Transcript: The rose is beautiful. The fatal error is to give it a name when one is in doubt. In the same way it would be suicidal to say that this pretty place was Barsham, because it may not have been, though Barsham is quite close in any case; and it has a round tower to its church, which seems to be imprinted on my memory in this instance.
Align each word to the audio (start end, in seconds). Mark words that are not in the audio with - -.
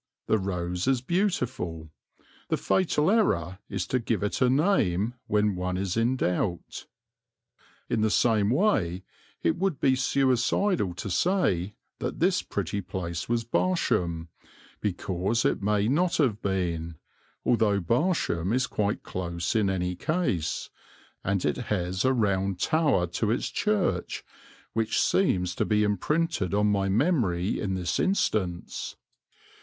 The 0.25 0.39
rose 0.39 0.87
is 0.87 0.99
beautiful. 0.99 1.91
The 2.49 2.57
fatal 2.57 3.11
error 3.11 3.59
is 3.69 3.85
to 3.85 3.99
give 3.99 4.23
it 4.23 4.41
a 4.41 4.49
name 4.49 5.13
when 5.27 5.55
one 5.55 5.77
is 5.77 5.95
in 5.95 6.15
doubt. 6.15 6.87
In 7.87 8.01
the 8.01 8.09
same 8.09 8.49
way 8.49 9.03
it 9.43 9.57
would 9.57 9.79
be 9.79 9.95
suicidal 9.95 10.95
to 10.95 11.09
say 11.11 11.75
that 11.99 12.19
this 12.19 12.41
pretty 12.41 12.81
place 12.81 13.29
was 13.29 13.43
Barsham, 13.43 14.29
because 14.79 15.45
it 15.45 15.61
may 15.61 15.87
not 15.87 16.17
have 16.17 16.41
been, 16.41 16.95
though 17.45 17.79
Barsham 17.79 18.53
is 18.53 18.65
quite 18.65 19.03
close 19.03 19.55
in 19.55 19.69
any 19.69 19.95
case; 19.95 20.71
and 21.23 21.45
it 21.45 21.57
has 21.69 22.03
a 22.03 22.11
round 22.11 22.59
tower 22.59 23.05
to 23.05 23.29
its 23.29 23.51
church, 23.51 24.23
which 24.73 24.99
seems 24.99 25.53
to 25.53 25.63
be 25.63 25.83
imprinted 25.83 26.55
on 26.55 26.71
my 26.71 26.89
memory 26.89 27.59
in 27.59 27.75
this 27.75 27.99
instance. 27.99 28.95